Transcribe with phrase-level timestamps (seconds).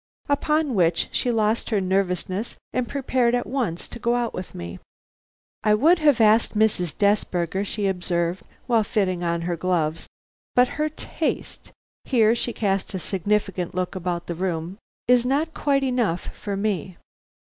[0.27, 4.79] Upon which she lost her nervousness and prepared at once to go out with me.
[5.63, 6.97] "I would have asked Mrs.
[6.97, 10.07] Desberger," she observed while fitting on her gloves,
[10.55, 11.71] "but her taste"
[12.03, 16.97] here she cast a significant look about the room "is not quiet enough for me."